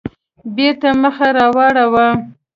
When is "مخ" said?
1.01-1.15